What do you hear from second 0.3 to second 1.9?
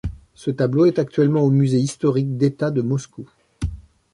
Ce tableau est actuellement au musée